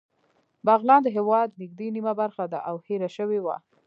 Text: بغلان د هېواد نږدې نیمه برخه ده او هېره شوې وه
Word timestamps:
بغلان 0.65 1.01
د 1.03 1.07
هېواد 1.17 1.49
نږدې 1.61 1.87
نیمه 1.95 2.13
برخه 2.21 2.45
ده 2.51 2.59
او 2.69 2.75
هېره 2.85 3.09
شوې 3.17 3.39
وه 3.45 3.55